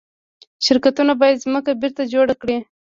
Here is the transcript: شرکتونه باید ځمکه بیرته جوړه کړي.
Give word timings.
شرکتونه 0.65 1.13
باید 1.21 1.41
ځمکه 1.45 1.71
بیرته 1.81 2.03
جوړه 2.13 2.35
کړي. 2.41 2.57